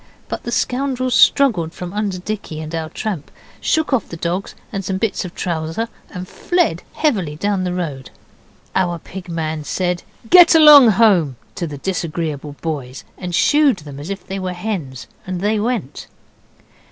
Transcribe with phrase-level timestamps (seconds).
[0.29, 4.83] But the scoundrels struggled from under Dicky and our tramp, shook off the dogs and
[4.83, 8.09] some bits of trouser, and fled heavily down the road.
[8.73, 14.09] Our Pig man said, 'Get along home!' to the disagreeable boys, and 'Shoo'd' them as
[14.09, 16.07] if they were hens, and they went.